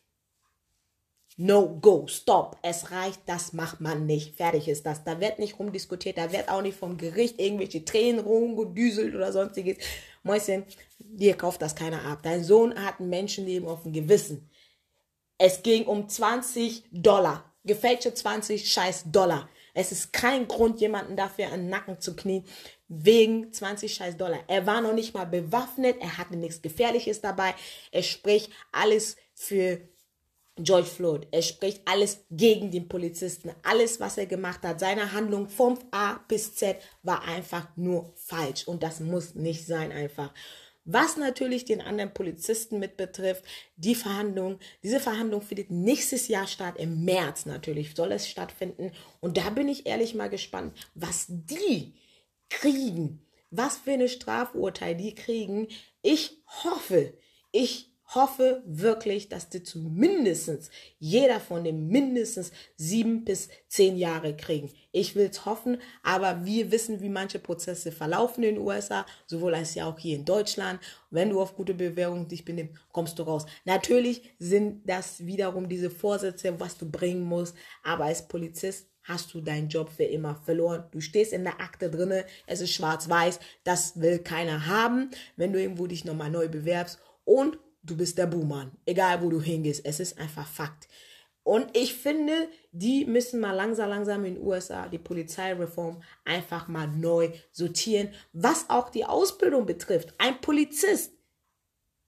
No, 1.38 1.78
go, 1.80 2.06
stop. 2.06 2.56
Es 2.62 2.90
reicht, 2.90 3.20
das 3.26 3.52
macht 3.52 3.80
man 3.80 4.06
nicht. 4.06 4.36
Fertig 4.36 4.68
ist 4.68 4.86
das. 4.86 5.04
Da 5.04 5.20
wird 5.20 5.38
nicht 5.38 5.58
rumdiskutiert, 5.58 6.16
da 6.16 6.32
wird 6.32 6.48
auch 6.48 6.62
nicht 6.62 6.78
vom 6.78 6.96
Gericht 6.96 7.38
irgendwelche 7.38 7.84
Tränen 7.84 8.20
rumgedüselt 8.20 9.14
oder 9.14 9.32
sonstiges. 9.32 9.76
Mäuschen, 10.22 10.64
dir 10.98 11.36
kauft 11.36 11.60
das 11.60 11.74
keiner 11.74 12.04
ab. 12.06 12.20
Dein 12.22 12.42
Sohn 12.42 12.74
hat 12.82 13.00
ein 13.00 13.10
Menschenleben 13.10 13.68
auf 13.68 13.82
dem 13.82 13.92
Gewissen. 13.92 14.48
Es 15.36 15.62
ging 15.62 15.84
um 15.84 16.08
20 16.08 16.84
Dollar. 16.90 17.52
Gefälschte 17.64 18.14
20 18.14 18.72
scheiß 18.72 19.04
Dollar. 19.12 19.48
Es 19.74 19.92
ist 19.92 20.14
kein 20.14 20.48
Grund, 20.48 20.80
jemanden 20.80 21.16
dafür 21.16 21.52
an 21.52 21.60
den 21.60 21.68
Nacken 21.68 22.00
zu 22.00 22.16
knien, 22.16 22.44
wegen 22.88 23.52
20 23.52 23.92
scheiß 23.92 24.16
Dollar. 24.16 24.38
Er 24.48 24.66
war 24.66 24.80
noch 24.80 24.94
nicht 24.94 25.12
mal 25.12 25.26
bewaffnet, 25.26 25.96
er 26.00 26.16
hatte 26.16 26.36
nichts 26.36 26.62
Gefährliches 26.62 27.20
dabei. 27.20 27.54
Er 27.92 28.02
spricht 28.02 28.50
alles 28.72 29.16
für 29.34 29.80
George 30.58 30.88
Floyd. 30.88 31.26
Er 31.30 31.42
spricht 31.42 31.82
alles 31.84 32.24
gegen 32.30 32.70
den 32.70 32.88
Polizisten. 32.88 33.52
Alles, 33.62 34.00
was 34.00 34.16
er 34.16 34.26
gemacht 34.26 34.62
hat, 34.62 34.80
seine 34.80 35.12
Handlung 35.12 35.48
vom 35.48 35.78
A 35.90 36.14
bis 36.28 36.54
Z 36.54 36.76
war 37.02 37.22
einfach 37.24 37.68
nur 37.76 38.12
falsch. 38.16 38.66
Und 38.66 38.82
das 38.82 39.00
muss 39.00 39.34
nicht 39.34 39.66
sein 39.66 39.92
einfach. 39.92 40.32
Was 40.88 41.16
natürlich 41.16 41.64
den 41.64 41.80
anderen 41.80 42.14
Polizisten 42.14 42.78
mit 42.78 42.96
betrifft, 42.96 43.44
die 43.76 43.96
Verhandlung, 43.96 44.60
diese 44.84 45.00
Verhandlung 45.00 45.42
findet 45.42 45.70
nächstes 45.70 46.28
Jahr 46.28 46.46
statt, 46.46 46.76
im 46.78 47.04
März 47.04 47.44
natürlich 47.44 47.94
soll 47.94 48.12
es 48.12 48.28
stattfinden. 48.28 48.92
Und 49.20 49.36
da 49.36 49.50
bin 49.50 49.68
ich 49.68 49.86
ehrlich 49.86 50.14
mal 50.14 50.30
gespannt, 50.30 50.78
was 50.94 51.26
die 51.28 51.94
kriegen, 52.48 53.26
was 53.50 53.76
für 53.78 53.92
eine 53.92 54.08
Strafurteil 54.08 54.94
die 54.94 55.14
kriegen. 55.16 55.66
Ich 56.02 56.40
hoffe, 56.62 57.14
ich 57.50 57.95
hoffe 58.14 58.62
wirklich, 58.66 59.28
dass 59.28 59.48
die 59.48 59.62
zumindest 59.62 60.70
jeder 60.98 61.40
von 61.40 61.64
den 61.64 61.88
mindestens 61.88 62.52
sieben 62.76 63.24
bis 63.24 63.48
zehn 63.68 63.96
Jahre 63.96 64.36
kriegen. 64.36 64.70
Ich 64.92 65.14
will 65.16 65.28
es 65.30 65.44
hoffen, 65.44 65.78
aber 66.02 66.44
wir 66.44 66.70
wissen, 66.70 67.00
wie 67.00 67.08
manche 67.08 67.38
Prozesse 67.38 67.92
verlaufen 67.92 68.44
in 68.44 68.56
den 68.56 68.64
USA, 68.64 69.04
sowohl 69.26 69.54
als 69.54 69.74
ja 69.74 69.86
auch 69.86 69.98
hier 69.98 70.16
in 70.16 70.24
Deutschland. 70.24 70.80
Wenn 71.10 71.30
du 71.30 71.40
auf 71.40 71.56
gute 71.56 71.74
Bewährung 71.74 72.28
dich 72.28 72.44
benimmst, 72.44 72.74
kommst 72.92 73.18
du 73.18 73.24
raus. 73.24 73.46
Natürlich 73.64 74.22
sind 74.38 74.88
das 74.88 75.26
wiederum 75.26 75.68
diese 75.68 75.90
Vorsätze, 75.90 76.58
was 76.60 76.78
du 76.78 76.90
bringen 76.90 77.24
musst, 77.24 77.56
aber 77.82 78.04
als 78.04 78.28
Polizist 78.28 78.88
hast 79.02 79.34
du 79.34 79.40
deinen 79.40 79.68
Job 79.68 79.90
für 79.90 80.04
immer 80.04 80.34
verloren. 80.34 80.84
Du 80.90 81.00
stehst 81.00 81.32
in 81.32 81.44
der 81.44 81.60
Akte 81.60 81.90
drinne, 81.90 82.24
es 82.46 82.60
ist 82.60 82.72
schwarz-weiß, 82.72 83.38
das 83.64 84.00
will 84.00 84.18
keiner 84.18 84.66
haben, 84.66 85.10
wenn 85.36 85.52
du 85.52 85.60
irgendwo 85.60 85.86
dich 85.86 86.04
nochmal 86.04 86.30
neu 86.30 86.48
bewerbst 86.48 86.98
und 87.24 87.58
du 87.86 87.96
bist 87.96 88.18
der 88.18 88.26
Buhmann. 88.26 88.72
Egal 88.84 89.22
wo 89.22 89.30
du 89.30 89.40
hingehst, 89.40 89.84
es 89.84 90.00
ist 90.00 90.18
einfach 90.18 90.46
Fakt. 90.46 90.88
Und 91.42 91.76
ich 91.76 91.94
finde, 91.94 92.48
die 92.72 93.04
müssen 93.04 93.38
mal 93.38 93.52
langsam, 93.52 93.88
langsam 93.88 94.24
in 94.24 94.34
den 94.34 94.44
USA 94.44 94.88
die 94.88 94.98
Polizeireform 94.98 96.02
einfach 96.24 96.66
mal 96.66 96.88
neu 96.88 97.30
sortieren, 97.52 98.08
was 98.32 98.68
auch 98.68 98.90
die 98.90 99.04
Ausbildung 99.04 99.64
betrifft. 99.64 100.12
Ein 100.18 100.40
Polizist 100.40 101.12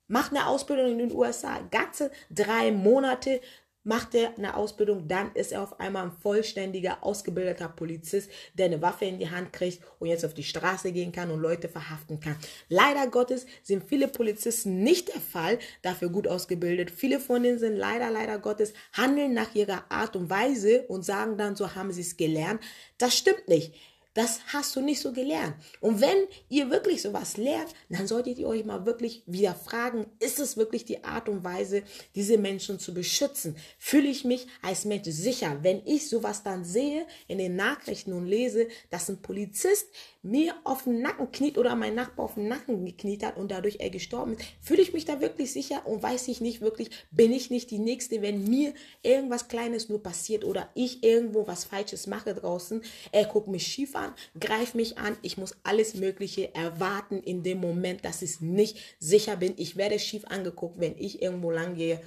macht 0.08 0.32
eine 0.32 0.49
Ausbildung 0.49 0.90
in 0.90 0.99
den 0.99 1.12
USA, 1.12 1.61
ganze 1.70 2.11
drei 2.30 2.73
Monate, 2.73 3.40
macht 3.88 4.14
er 4.14 4.37
eine 4.37 4.54
Ausbildung, 4.54 5.09
dann 5.09 5.33
ist 5.33 5.50
er 5.50 5.62
auf 5.62 5.80
einmal 5.80 6.04
ein 6.04 6.12
vollständiger, 6.12 6.99
ausgebildeter 7.02 7.71
Polizist, 7.71 8.30
der 8.52 8.66
eine 8.66 8.83
Waffe 8.83 9.07
in 9.07 9.18
die 9.18 9.30
Hand 9.30 9.50
kriegt 9.50 9.83
und 9.99 10.09
jetzt 10.09 10.26
auf 10.26 10.35
die 10.35 10.42
Straße 10.42 10.92
gehen 10.92 11.11
kann 11.11 11.30
und 11.30 11.40
Leute 11.40 11.71
verhaften 11.71 12.21
kann. 12.21 12.37
Leider 12.68 13.07
Gottes 13.07 13.47
sind 13.62 13.88
viele 13.88 14.07
Polizisten 14.07 14.83
nicht 14.83 15.09
der 15.09 15.23
Fall, 15.23 15.59
dafür 15.80 16.11
gut 16.11 16.28
ausgebildet. 16.28 16.90
Viele 16.90 17.18
von 17.18 17.42
denen 17.42 17.59
sind 17.59 17.76
leider, 17.76 18.11
leider 18.11 18.38
Gottes, 18.38 18.75
handeln 18.92 19.33
nach 19.33 19.54
ihrer 19.54 19.90
Art 19.90 20.16
und 20.16 20.28
Weise 20.28 20.85
und 20.88 21.02
sagen 21.02 21.38
dann, 21.38 21.57
so 21.57 21.75
haben 21.75 21.90
sie 21.90 22.02
es 22.02 22.18
gelernt. 22.18 22.61
Das 22.99 23.16
stimmt 23.16 23.49
nicht. 23.49 23.73
Das 24.18 24.40
hast 24.48 24.75
du 24.75 24.80
nicht 24.80 25.00
so 25.00 25.12
gelernt. 25.12 25.54
Und 25.80 26.00
wenn 26.00 26.26
ihr 26.48 26.70
wirklich 26.70 27.02
sowas 27.02 27.37
lernt, 27.37 27.72
dann 27.88 28.08
solltet 28.08 28.40
ihr 28.40 28.48
euch 28.48 28.64
mal 28.64 28.84
wirklich 28.84 29.22
wieder 29.26 29.54
fragen, 29.54 30.06
ist 30.18 30.40
es 30.40 30.56
wirklich 30.56 30.84
die 30.84 31.04
Art 31.04 31.28
und 31.28 31.44
Weise, 31.44 31.84
diese 32.16 32.37
Menschen 32.37 32.80
zu 32.80 32.92
beschützen? 32.92 33.56
Fühle 33.78 34.08
ich 34.08 34.25
mich 34.25 34.48
als 34.60 34.84
Mensch 34.87 35.08
sicher, 35.08 35.58
wenn 35.62 35.87
ich 35.87 36.08
sowas 36.08 36.42
dann 36.42 36.64
sehe 36.64 37.06
in 37.28 37.38
den 37.38 37.54
Nachrichten 37.54 38.12
und 38.12 38.26
lese, 38.26 38.66
dass 38.90 39.08
ein 39.08 39.22
Polizist 39.22 39.87
mir 40.30 40.54
auf 40.64 40.85
den 40.85 41.00
Nacken 41.00 41.32
kniet 41.32 41.58
oder 41.58 41.75
mein 41.75 41.94
Nachbar 41.94 42.26
auf 42.26 42.35
den 42.35 42.49
Nacken 42.49 42.85
gekniet 42.85 43.25
hat 43.25 43.37
und 43.37 43.50
dadurch 43.50 43.76
er 43.80 43.90
gestorben 43.90 44.35
ist, 44.35 44.42
fühle 44.61 44.82
ich 44.82 44.92
mich 44.92 45.04
da 45.04 45.20
wirklich 45.20 45.52
sicher 45.52 45.87
und 45.87 46.02
weiß 46.02 46.28
ich 46.28 46.40
nicht 46.40 46.61
wirklich, 46.61 46.90
bin 47.11 47.32
ich 47.32 47.50
nicht 47.50 47.70
die 47.70 47.78
Nächste, 47.78 48.23
wenn 48.23 48.44
mir 48.44 48.75
irgendwas 49.02 49.49
Kleines 49.49 49.88
nur 49.88 50.02
passiert 50.02 50.44
oder 50.44 50.68
ich 50.75 51.02
irgendwo 51.02 51.47
was 51.47 51.64
Falsches 51.64 52.06
mache 52.06 52.35
draußen, 52.35 52.82
er 53.12 53.25
guckt 53.25 53.49
mich 53.49 53.66
schief 53.66 53.94
an, 53.94 54.12
greift 54.38 54.75
mich 54.75 54.99
an, 54.99 55.16
ich 55.23 55.38
muss 55.38 55.56
alles 55.62 55.94
Mögliche 55.94 56.54
erwarten 56.54 57.23
in 57.23 57.42
dem 57.42 57.61
Moment, 57.61 58.04
dass 58.04 58.23
ich 58.23 58.40
nicht 58.40 58.78
sicher 58.99 59.37
bin. 59.37 59.54
Ich 59.56 59.76
werde 59.76 59.99
schief 59.99 60.25
angeguckt, 60.26 60.78
wenn 60.78 60.97
ich 60.99 61.23
irgendwo 61.23 61.50
lang 61.50 61.75
gehe 61.75 62.00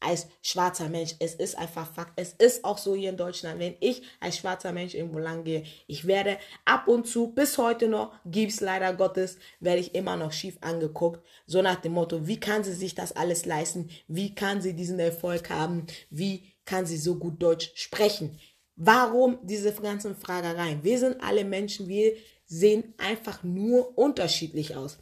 als 0.00 0.26
schwarzer 0.42 0.88
Mensch. 0.88 1.14
Es 1.18 1.34
ist 1.34 1.56
einfach 1.56 1.86
Fakt. 1.92 2.12
Es 2.16 2.32
ist 2.32 2.64
auch 2.64 2.78
so 2.78 2.94
hier 2.94 3.10
in 3.10 3.16
Deutschland, 3.16 3.60
wenn 3.60 3.76
ich 3.80 4.02
als 4.18 4.38
schwarzer 4.38 4.72
Mensch 4.72 4.94
irgendwo 4.94 5.18
lang 5.18 5.44
gehe, 5.44 5.64
ich 5.86 6.06
werde 6.06 6.38
ab 6.64 6.88
und 6.88 7.06
zu, 7.06 7.28
bis 7.28 7.58
heute 7.58 7.88
noch, 7.88 8.12
gibt's 8.24 8.60
leider 8.60 8.94
Gottes, 8.94 9.38
werde 9.60 9.80
ich 9.80 9.94
immer 9.94 10.16
noch 10.16 10.32
schief 10.32 10.56
angeguckt. 10.62 11.24
So 11.46 11.62
nach 11.62 11.80
dem 11.80 11.92
Motto, 11.92 12.26
wie 12.26 12.40
kann 12.40 12.64
sie 12.64 12.72
sich 12.72 12.94
das 12.94 13.12
alles 13.12 13.44
leisten? 13.44 13.90
Wie 14.08 14.34
kann 14.34 14.62
sie 14.62 14.74
diesen 14.74 14.98
Erfolg 14.98 15.50
haben? 15.50 15.86
Wie 16.08 16.44
kann 16.64 16.86
sie 16.86 16.98
so 16.98 17.16
gut 17.16 17.42
Deutsch 17.42 17.72
sprechen? 17.74 18.38
Warum 18.76 19.38
diese 19.42 19.72
ganzen 19.74 20.16
Fragereien? 20.16 20.82
Wir 20.82 20.98
sind 20.98 21.22
alle 21.22 21.44
Menschen, 21.44 21.88
wir 21.88 22.14
sehen 22.46 22.94
einfach 22.96 23.42
nur 23.42 23.98
unterschiedlich 23.98 24.74
aus. 24.74 24.98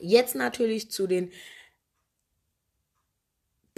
Jetzt 0.00 0.34
natürlich 0.34 0.90
zu 0.90 1.06
den 1.06 1.30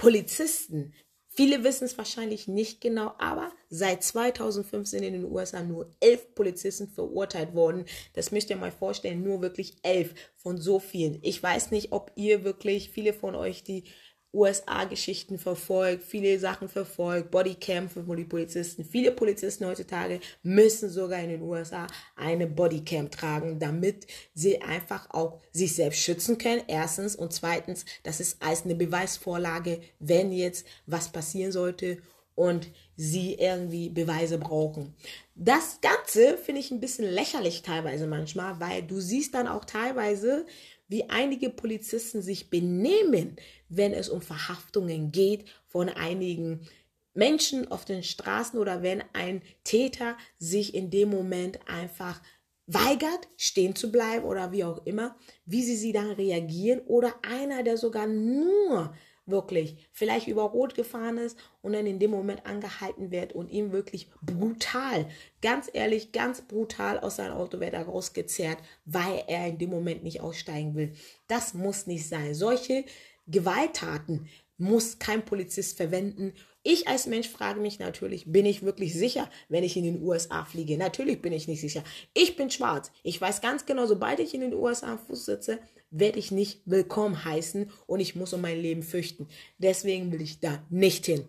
Polizisten. 0.00 0.94
Viele 1.28 1.62
wissen 1.62 1.84
es 1.84 1.98
wahrscheinlich 1.98 2.48
nicht 2.48 2.80
genau, 2.80 3.12
aber 3.18 3.52
seit 3.68 4.02
2015 4.02 5.02
in 5.02 5.12
den 5.12 5.24
USA 5.30 5.62
nur 5.62 5.94
elf 6.00 6.34
Polizisten 6.34 6.88
verurteilt 6.88 7.54
worden. 7.54 7.84
Das 8.14 8.32
müsst 8.32 8.48
ihr 8.48 8.56
mal 8.56 8.72
vorstellen, 8.72 9.22
nur 9.22 9.42
wirklich 9.42 9.76
elf 9.82 10.14
von 10.36 10.56
so 10.56 10.80
vielen. 10.80 11.18
Ich 11.20 11.42
weiß 11.42 11.70
nicht, 11.70 11.92
ob 11.92 12.12
ihr 12.16 12.44
wirklich, 12.44 12.88
viele 12.88 13.12
von 13.12 13.34
euch, 13.34 13.62
die 13.62 13.84
USA-Geschichten 14.32 15.38
verfolgt, 15.38 16.04
viele 16.04 16.38
Sachen 16.38 16.68
verfolgt, 16.68 17.30
Bodycam 17.30 17.88
für 17.88 18.02
Polizisten. 18.02 18.84
Viele 18.84 19.10
Polizisten 19.10 19.66
heutzutage 19.66 20.20
müssen 20.42 20.88
sogar 20.88 21.20
in 21.20 21.30
den 21.30 21.42
USA 21.42 21.86
eine 22.16 22.46
Bodycam 22.46 23.10
tragen, 23.10 23.58
damit 23.58 24.06
sie 24.34 24.62
einfach 24.62 25.10
auch 25.10 25.40
sich 25.52 25.74
selbst 25.74 26.00
schützen 26.00 26.38
können. 26.38 26.62
Erstens 26.68 27.16
und 27.16 27.32
zweitens, 27.32 27.84
das 28.04 28.20
ist 28.20 28.40
als 28.40 28.64
eine 28.64 28.76
Beweisvorlage, 28.76 29.80
wenn 29.98 30.32
jetzt 30.32 30.66
was 30.86 31.08
passieren 31.08 31.50
sollte 31.50 31.98
und 32.36 32.68
sie 32.96 33.34
irgendwie 33.34 33.88
Beweise 33.90 34.38
brauchen. 34.38 34.94
Das 35.34 35.80
Ganze 35.80 36.38
finde 36.38 36.60
ich 36.60 36.70
ein 36.70 36.80
bisschen 36.80 37.04
lächerlich 37.04 37.62
teilweise 37.62 38.06
manchmal, 38.06 38.60
weil 38.60 38.82
du 38.82 39.00
siehst 39.00 39.34
dann 39.34 39.48
auch 39.48 39.64
teilweise, 39.64 40.46
wie 40.88 41.08
einige 41.08 41.50
Polizisten 41.50 42.22
sich 42.22 42.50
benehmen, 42.50 43.36
wenn 43.70 43.94
es 43.94 44.10
um 44.10 44.20
Verhaftungen 44.20 45.12
geht 45.12 45.46
von 45.66 45.88
einigen 45.88 46.68
Menschen 47.14 47.70
auf 47.70 47.84
den 47.84 48.02
Straßen 48.02 48.58
oder 48.58 48.82
wenn 48.82 49.02
ein 49.14 49.42
Täter 49.64 50.16
sich 50.38 50.74
in 50.74 50.90
dem 50.90 51.08
Moment 51.08 51.58
einfach 51.66 52.20
weigert, 52.66 53.28
stehen 53.36 53.74
zu 53.74 53.90
bleiben 53.90 54.24
oder 54.24 54.52
wie 54.52 54.64
auch 54.64 54.84
immer, 54.86 55.16
wie 55.44 55.62
sie 55.62 55.76
sie 55.76 55.92
dann 55.92 56.10
reagieren 56.10 56.80
oder 56.86 57.14
einer, 57.22 57.62
der 57.62 57.76
sogar 57.76 58.06
nur 58.06 58.94
wirklich 59.26 59.88
vielleicht 59.92 60.28
über 60.28 60.42
Rot 60.42 60.74
gefahren 60.74 61.18
ist 61.18 61.38
und 61.62 61.72
dann 61.72 61.86
in 61.86 61.98
dem 61.98 62.10
Moment 62.10 62.46
angehalten 62.46 63.10
wird 63.10 63.32
und 63.32 63.50
ihm 63.50 63.72
wirklich 63.72 64.10
brutal, 64.22 65.06
ganz 65.42 65.70
ehrlich, 65.72 66.12
ganz 66.12 66.42
brutal 66.42 66.98
aus 66.98 67.16
seinem 67.16 67.36
Auto 67.36 67.60
wird 67.60 67.74
er 67.74 67.84
rausgezerrt, 67.84 68.58
weil 68.84 69.24
er 69.26 69.48
in 69.48 69.58
dem 69.58 69.70
Moment 69.70 70.02
nicht 70.02 70.20
aussteigen 70.20 70.74
will. 70.74 70.92
Das 71.28 71.54
muss 71.54 71.86
nicht 71.86 72.08
sein. 72.08 72.34
Solche 72.34 72.84
Gewalttaten 73.30 74.28
muss 74.58 74.98
kein 74.98 75.24
Polizist 75.24 75.76
verwenden. 75.76 76.34
Ich 76.62 76.86
als 76.86 77.06
Mensch 77.06 77.28
frage 77.28 77.60
mich 77.60 77.78
natürlich, 77.78 78.30
bin 78.30 78.44
ich 78.44 78.62
wirklich 78.62 78.92
sicher, 78.94 79.30
wenn 79.48 79.64
ich 79.64 79.76
in 79.76 79.84
den 79.84 80.02
USA 80.02 80.44
fliege? 80.44 80.76
Natürlich 80.76 81.22
bin 81.22 81.32
ich 81.32 81.48
nicht 81.48 81.62
sicher. 81.62 81.82
Ich 82.12 82.36
bin 82.36 82.50
schwarz. 82.50 82.92
Ich 83.02 83.18
weiß 83.18 83.40
ganz 83.40 83.64
genau, 83.64 83.86
sobald 83.86 84.20
ich 84.20 84.34
in 84.34 84.42
den 84.42 84.52
USA 84.52 84.92
am 84.92 84.98
Fuß 84.98 85.24
sitze, 85.24 85.60
werde 85.90 86.18
ich 86.18 86.30
nicht 86.30 86.60
willkommen 86.66 87.24
heißen 87.24 87.70
und 87.86 88.00
ich 88.00 88.14
muss 88.14 88.34
um 88.34 88.42
mein 88.42 88.60
Leben 88.60 88.82
fürchten. 88.82 89.28
Deswegen 89.58 90.12
will 90.12 90.20
ich 90.20 90.40
da 90.40 90.62
nicht 90.68 91.06
hin. 91.06 91.26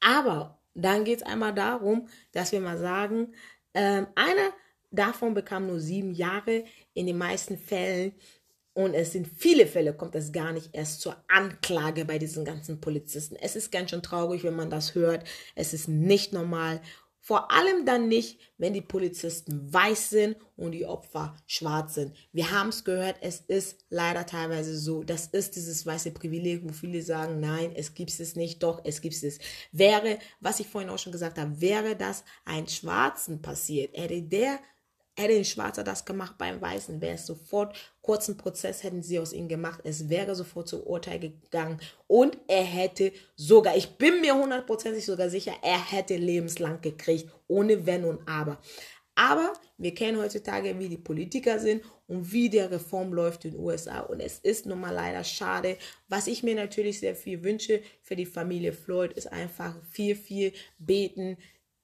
Aber 0.00 0.60
dann 0.74 1.04
geht 1.04 1.18
es 1.18 1.26
einmal 1.26 1.54
darum, 1.54 2.08
dass 2.32 2.52
wir 2.52 2.60
mal 2.60 2.78
sagen, 2.78 3.34
ähm, 3.74 4.06
einer 4.14 4.52
davon 4.90 5.34
bekam 5.34 5.66
nur 5.66 5.80
sieben 5.80 6.12
Jahre. 6.12 6.64
In 6.94 7.06
den 7.06 7.18
meisten 7.18 7.58
Fällen 7.58 8.12
und 8.78 8.94
es 8.94 9.10
sind 9.10 9.26
viele 9.26 9.66
Fälle, 9.66 9.92
kommt 9.92 10.14
es 10.14 10.30
gar 10.30 10.52
nicht 10.52 10.68
erst 10.72 11.00
zur 11.00 11.16
Anklage 11.26 12.04
bei 12.04 12.16
diesen 12.16 12.44
ganzen 12.44 12.80
Polizisten. 12.80 13.34
Es 13.34 13.56
ist 13.56 13.72
ganz 13.72 13.90
schön 13.90 14.04
traurig, 14.04 14.44
wenn 14.44 14.54
man 14.54 14.70
das 14.70 14.94
hört. 14.94 15.26
Es 15.56 15.74
ist 15.74 15.88
nicht 15.88 16.32
normal. 16.32 16.80
Vor 17.18 17.50
allem 17.50 17.86
dann 17.86 18.06
nicht, 18.06 18.38
wenn 18.56 18.74
die 18.74 18.80
Polizisten 18.80 19.72
weiß 19.72 20.10
sind 20.10 20.36
und 20.54 20.70
die 20.70 20.86
Opfer 20.86 21.34
schwarz 21.48 21.94
sind. 21.94 22.14
Wir 22.30 22.52
haben 22.52 22.68
es 22.68 22.84
gehört, 22.84 23.16
es 23.20 23.40
ist 23.40 23.84
leider 23.90 24.24
teilweise 24.26 24.78
so. 24.78 25.02
Das 25.02 25.26
ist 25.26 25.56
dieses 25.56 25.84
weiße 25.84 26.12
Privileg, 26.12 26.62
wo 26.62 26.72
viele 26.72 27.02
sagen, 27.02 27.40
nein, 27.40 27.72
es 27.74 27.94
gibt 27.94 28.10
es 28.20 28.36
nicht. 28.36 28.62
Doch, 28.62 28.82
es 28.84 29.00
gibt 29.00 29.20
es. 29.20 29.40
Wäre, 29.72 30.20
was 30.38 30.60
ich 30.60 30.68
vorhin 30.68 30.90
auch 30.90 31.00
schon 31.00 31.10
gesagt 31.10 31.36
habe, 31.36 31.60
wäre 31.60 31.96
das 31.96 32.22
ein 32.44 32.68
Schwarzen 32.68 33.42
passiert, 33.42 33.96
hätte 33.96 34.22
der 34.22 34.60
Hätte 35.18 35.34
ein 35.34 35.44
Schwarzer 35.44 35.82
das 35.82 36.04
gemacht 36.04 36.36
beim 36.38 36.60
Weißen, 36.60 37.00
wäre 37.00 37.16
es 37.16 37.26
sofort, 37.26 37.76
kurzen 38.02 38.36
Prozess 38.36 38.84
hätten 38.84 39.02
sie 39.02 39.18
aus 39.18 39.32
ihm 39.32 39.48
gemacht, 39.48 39.80
es 39.82 40.08
wäre 40.08 40.36
sofort 40.36 40.68
zu 40.68 40.86
Urteil 40.86 41.18
gegangen 41.18 41.80
und 42.06 42.38
er 42.46 42.62
hätte 42.62 43.10
sogar, 43.34 43.76
ich 43.76 43.96
bin 43.96 44.20
mir 44.20 44.36
hundertprozentig 44.36 45.04
sogar 45.04 45.28
sicher, 45.28 45.54
er 45.60 45.90
hätte 45.90 46.16
lebenslang 46.16 46.80
gekriegt, 46.82 47.28
ohne 47.48 47.84
Wenn 47.84 48.04
und 48.04 48.28
Aber. 48.28 48.58
Aber 49.16 49.54
wir 49.76 49.92
kennen 49.92 50.18
heutzutage, 50.18 50.78
wie 50.78 50.88
die 50.88 50.96
Politiker 50.96 51.58
sind 51.58 51.82
und 52.06 52.30
wie 52.30 52.48
der 52.48 52.70
Reform 52.70 53.12
läuft 53.12 53.44
in 53.44 53.50
den 53.50 53.60
USA. 53.60 53.98
Und 53.98 54.20
es 54.20 54.38
ist 54.38 54.66
nun 54.66 54.78
mal 54.78 54.94
leider 54.94 55.24
schade. 55.24 55.76
Was 56.06 56.28
ich 56.28 56.44
mir 56.44 56.54
natürlich 56.54 57.00
sehr 57.00 57.16
viel 57.16 57.42
wünsche 57.42 57.82
für 58.00 58.14
die 58.14 58.24
Familie 58.24 58.72
Floyd, 58.72 59.12
ist 59.14 59.32
einfach 59.32 59.74
viel, 59.90 60.14
viel 60.14 60.52
beten, 60.78 61.36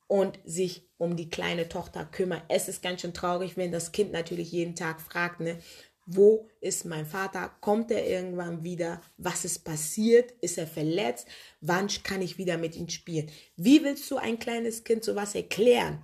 und 0.06 0.38
sich 0.44 0.88
um 0.98 1.16
die 1.16 1.30
kleine 1.30 1.68
Tochter 1.68 2.04
kümmern. 2.04 2.42
Es 2.48 2.68
ist 2.68 2.82
ganz 2.82 3.00
schön 3.00 3.14
traurig, 3.14 3.56
wenn 3.56 3.72
das 3.72 3.92
Kind 3.92 4.12
natürlich 4.12 4.52
jeden 4.52 4.76
Tag 4.76 5.00
fragt, 5.00 5.40
ne, 5.40 5.58
wo 6.06 6.48
ist 6.60 6.84
mein 6.84 7.06
Vater? 7.06 7.50
Kommt 7.60 7.90
er 7.90 8.06
irgendwann 8.06 8.62
wieder? 8.62 9.00
Was 9.16 9.44
ist 9.44 9.64
passiert? 9.64 10.32
Ist 10.42 10.58
er 10.58 10.66
verletzt? 10.66 11.26
Wann 11.60 11.88
kann 12.02 12.20
ich 12.20 12.36
wieder 12.36 12.58
mit 12.58 12.76
ihm 12.76 12.88
spielen? 12.88 13.30
Wie 13.56 13.82
willst 13.82 14.10
du 14.10 14.16
ein 14.18 14.38
kleines 14.38 14.84
Kind 14.84 15.02
sowas 15.02 15.34
erklären? 15.34 16.02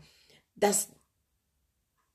Dass 0.56 0.88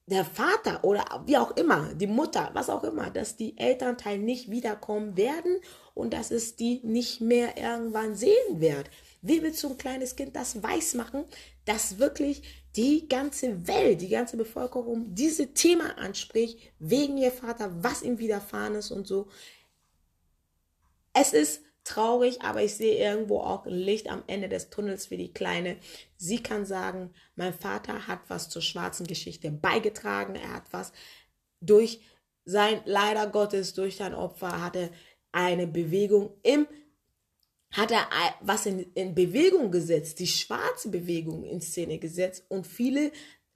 der 0.08 0.25
Vater 0.25 0.84
oder 0.84 1.24
wie 1.25 1.38
auch 1.38 1.56
immer, 1.58 1.94
die 1.94 2.08
Mutter, 2.08 2.51
was 2.54 2.70
auch 2.70 2.84
immer, 2.84 3.10
dass 3.10 3.38
die 3.38 3.58
Elternteil 3.58 4.20
nicht 4.20 4.51
wiederkommen 4.51 5.18
werden 5.18 5.60
und 5.94 6.13
dass 6.13 6.30
es 6.32 6.56
die 6.56 6.82
nicht 6.84 7.22
mehr 7.22 7.58
irgendwann 7.58 8.15
sehen 8.15 8.60
wird. 8.60 8.89
Wie 9.27 9.41
willst 9.41 9.63
du 9.63 9.70
ein 9.70 9.77
kleines 9.77 10.15
Kind 10.15 10.36
das 10.36 10.62
weiß 10.62 10.94
machen, 10.94 11.25
dass 11.65 11.98
wirklich 11.98 12.44
die 12.75 13.08
ganze 13.10 13.67
Welt, 13.67 14.01
die 14.01 14.10
ganze 14.10 14.38
Bevölkerung 14.38 15.15
diese 15.15 15.53
Thema 15.53 15.98
anspricht, 15.98 16.60
wegen 16.77 17.17
ihr 17.17 17.32
Vater, 17.32 17.72
was 17.84 18.03
ihm 18.03 18.20
widerfahren 18.20 18.75
ist 18.75 18.91
und 18.91 19.08
so. 19.08 19.27
Es 21.13 21.34
ist 21.34 21.63
traurig, 21.84 22.41
aber 22.44 22.62
ich 22.62 22.75
sehe 22.75 22.98
irgendwo 22.98 23.39
auch 23.39 23.65
Licht 23.65 24.10
am 24.10 24.24
Ende 24.27 24.48
des 24.48 24.70
Tunnels 24.70 25.08
für 25.08 25.17
die 25.17 25.34
Kleine. 25.34 25.77
Sie 26.17 26.44
kann 26.44 26.65
sagen, 26.67 27.12
mein 27.36 27.53
Vater 27.53 28.08
hat 28.08 28.20
was 28.27 28.50
zur 28.50 28.62
schwarzen 28.62 29.08
Geschichte 29.08 29.50
beigetragen, 29.50 30.36
er 30.36 30.53
hat 30.53 30.72
was 30.72 30.91
durch 31.62 32.01
sein, 32.44 32.82
leider 32.86 33.25
Gottes, 33.25 33.74
durch 33.74 33.96
sein 33.96 34.13
Opfer, 34.13 34.62
hatte 34.62 34.91
eine 35.32 35.65
Bewegung 35.65 36.38
im 36.44 36.67
hat 37.75 37.91
er 37.91 38.08
was 38.41 38.65
in, 38.65 38.91
in 38.94 39.13
Bewegung 39.13 39.70
gesetzt, 39.70 40.20
die 40.20 40.27
schwarze 40.27 40.89
Bewegung 40.89 41.44
in 41.44 41.62
Szene 41.62 42.00
gesetzt 42.00 42.46
und 42.48 42.65
viele 42.65 43.12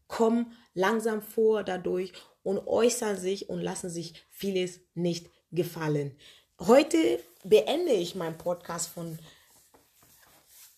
kommen 0.07 0.53
langsam 0.73 1.21
vor 1.21 1.63
dadurch 1.63 2.11
und 2.43 2.67
äußern 2.67 3.17
sich 3.17 3.49
und 3.49 3.61
lassen 3.61 3.89
sich 3.89 4.25
vieles 4.29 4.81
nicht 4.93 5.29
gefallen. 5.51 6.15
Heute 6.59 6.97
beende 7.43 7.93
ich 7.93 8.15
meinen 8.15 8.37
Podcast 8.37 8.89
von 8.89 9.17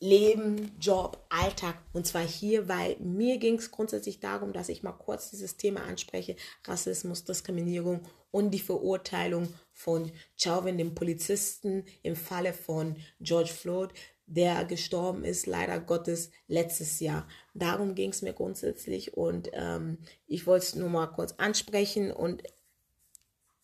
Leben, 0.01 0.71
Job, 0.79 1.23
Alltag. 1.29 1.75
Und 1.93 2.07
zwar 2.07 2.27
hier, 2.27 2.67
weil 2.67 2.97
mir 2.99 3.37
ging 3.37 3.55
es 3.55 3.69
grundsätzlich 3.69 4.19
darum, 4.19 4.51
dass 4.51 4.67
ich 4.67 4.83
mal 4.83 4.91
kurz 4.91 5.29
dieses 5.29 5.57
Thema 5.57 5.83
anspreche. 5.83 6.35
Rassismus, 6.65 7.23
Diskriminierung 7.23 8.01
und 8.31 8.51
die 8.51 8.59
Verurteilung 8.59 9.53
von 9.71 10.11
Chauvin, 10.35 10.79
dem 10.79 10.95
Polizisten, 10.95 11.85
im 12.01 12.15
Falle 12.15 12.53
von 12.53 12.95
George 13.19 13.51
Floyd, 13.51 13.91
der 14.25 14.65
gestorben 14.65 15.23
ist, 15.23 15.45
leider 15.45 15.79
Gottes, 15.79 16.31
letztes 16.47 16.99
Jahr. 16.99 17.27
Darum 17.53 17.93
ging 17.93 18.09
es 18.09 18.23
mir 18.23 18.33
grundsätzlich 18.33 19.15
und 19.15 19.51
ähm, 19.53 19.99
ich 20.25 20.47
wollte 20.47 20.65
es 20.65 20.75
nur 20.75 20.89
mal 20.89 21.07
kurz 21.07 21.33
ansprechen 21.33 22.11
und 22.11 22.41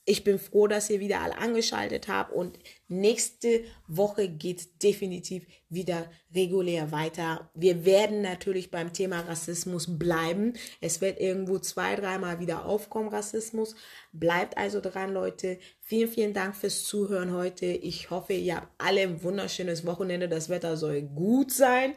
ich 0.10 0.24
bin 0.24 0.40
froh, 0.40 0.68
dass 0.68 0.90
ihr 0.90 1.02
wieder 1.02 1.20
alle 1.20 1.38
angeschaltet 1.38 2.08
habt 2.08 2.32
und 2.32 2.58
nächste 2.88 3.66
Woche 3.90 4.30
geht 4.30 4.82
definitiv 4.82 5.46
wieder 5.68 6.10
regulär 6.34 6.94
weiter. 6.94 7.52
Wir 7.54 7.84
werden 7.84 8.22
natürlich 8.22 8.72
beim 8.72 8.94
Thema 8.94 9.20
Rassismus 9.20 10.00
bleiben. 10.00 10.54
Es 10.80 11.02
wird 11.02 11.20
irgendwo 11.20 11.60
zwei, 11.60 11.98
dreimal 11.98 12.40
wieder 12.40 12.66
aufkommen, 12.66 13.10
Rassismus. 13.10 13.76
Bleibt 14.14 14.58
also 14.58 14.80
dran, 14.80 15.12
Leute. 15.14 15.60
Vielen, 15.82 16.08
vielen 16.10 16.34
Dank 16.34 16.56
fürs 16.56 16.86
Zuhören 16.86 17.34
heute. 17.34 17.66
Ich 17.66 18.10
hoffe, 18.10 18.32
ihr 18.32 18.56
habt 18.56 18.72
alle 18.78 19.02
ein 19.02 19.22
wunderschönes 19.24 19.86
Wochenende. 19.86 20.30
Das 20.30 20.48
Wetter 20.48 20.78
soll 20.78 21.02
gut 21.02 21.52
sein. 21.52 21.96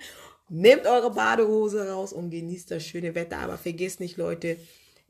Nehmt 0.49 0.85
eure 0.85 1.12
Badehose 1.12 1.88
raus 1.88 2.12
und 2.12 2.31
genießt 2.31 2.73
das 2.73 2.85
schöne 2.85 3.14
Wetter. 3.14 3.38
Aber 3.38 3.57
vergesst 3.57 4.00
nicht, 4.00 4.17
Leute, 4.17 4.57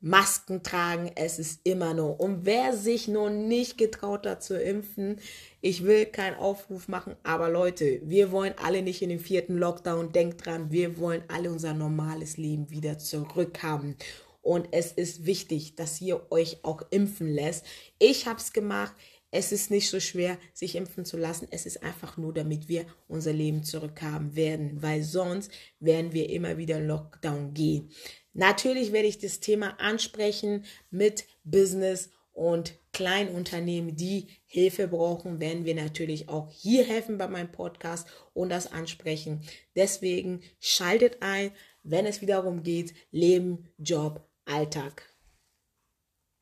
Masken 0.00 0.62
tragen, 0.62 1.10
es 1.14 1.38
ist 1.38 1.60
immer 1.64 1.92
noch. 1.92 2.18
Und 2.18 2.46
wer 2.46 2.74
sich 2.74 3.06
noch 3.06 3.28
nicht 3.28 3.76
getraut 3.76 4.26
hat 4.26 4.42
zu 4.42 4.58
impfen, 4.58 5.20
ich 5.60 5.84
will 5.84 6.06
keinen 6.06 6.36
Aufruf 6.36 6.88
machen, 6.88 7.16
aber 7.22 7.50
Leute, 7.50 8.00
wir 8.04 8.32
wollen 8.32 8.54
alle 8.56 8.80
nicht 8.80 9.02
in 9.02 9.10
den 9.10 9.18
vierten 9.18 9.58
Lockdown. 9.58 10.12
Denkt 10.12 10.46
dran, 10.46 10.70
wir 10.70 10.98
wollen 10.98 11.22
alle 11.28 11.50
unser 11.50 11.74
normales 11.74 12.38
Leben 12.38 12.70
wieder 12.70 12.98
zurückhaben. 12.98 13.96
Und 14.40 14.68
es 14.72 14.92
ist 14.92 15.26
wichtig, 15.26 15.76
dass 15.76 16.00
ihr 16.00 16.26
euch 16.30 16.64
auch 16.64 16.82
impfen 16.90 17.28
lässt. 17.28 17.66
Ich 17.98 18.26
habe 18.26 18.40
es 18.40 18.52
gemacht. 18.52 18.94
Es 19.32 19.52
ist 19.52 19.70
nicht 19.70 19.88
so 19.90 20.00
schwer, 20.00 20.38
sich 20.54 20.74
impfen 20.74 21.04
zu 21.04 21.16
lassen. 21.16 21.46
Es 21.52 21.64
ist 21.64 21.84
einfach 21.84 22.16
nur, 22.16 22.34
damit 22.34 22.68
wir 22.68 22.84
unser 23.06 23.32
Leben 23.32 23.62
zurückhaben 23.62 24.34
werden, 24.34 24.82
weil 24.82 25.04
sonst 25.04 25.52
werden 25.78 26.12
wir 26.12 26.30
immer 26.30 26.56
wieder 26.56 26.80
Lockdown 26.80 27.54
gehen. 27.54 27.90
Natürlich 28.32 28.92
werde 28.92 29.08
ich 29.08 29.18
das 29.18 29.40
Thema 29.40 29.80
ansprechen 29.80 30.64
mit 30.90 31.24
Business 31.44 32.10
und 32.32 32.74
Kleinunternehmen, 32.92 33.96
die 33.96 34.28
Hilfe 34.46 34.88
brauchen, 34.88 35.40
werden 35.40 35.64
wir 35.64 35.74
natürlich 35.74 36.28
auch 36.28 36.50
hier 36.50 36.84
helfen 36.84 37.18
bei 37.18 37.28
meinem 37.28 37.52
Podcast 37.52 38.08
und 38.32 38.48
das 38.48 38.70
ansprechen. 38.72 39.42
Deswegen 39.76 40.40
schaltet 40.58 41.18
ein, 41.20 41.52
wenn 41.82 42.06
es 42.06 42.20
wiederum 42.20 42.62
geht, 42.62 42.94
Leben, 43.10 43.68
Job, 43.78 44.28
Alltag. 44.44 45.09